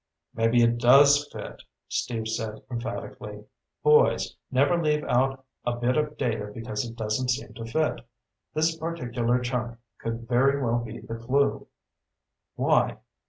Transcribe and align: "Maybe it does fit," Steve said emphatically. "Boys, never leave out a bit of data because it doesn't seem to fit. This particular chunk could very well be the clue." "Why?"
"Maybe 0.33 0.63
it 0.63 0.79
does 0.79 1.27
fit," 1.31 1.61
Steve 1.87 2.27
said 2.27 2.63
emphatically. 2.71 3.45
"Boys, 3.83 4.35
never 4.49 4.75
leave 4.81 5.03
out 5.03 5.45
a 5.63 5.75
bit 5.75 5.95
of 5.95 6.17
data 6.17 6.47
because 6.51 6.83
it 6.89 6.95
doesn't 6.95 7.29
seem 7.29 7.53
to 7.53 7.65
fit. 7.65 7.99
This 8.55 8.75
particular 8.75 9.37
chunk 9.37 9.77
could 9.99 10.27
very 10.27 10.59
well 10.59 10.79
be 10.79 11.01
the 11.01 11.17
clue." 11.17 11.67
"Why?" 12.55 12.97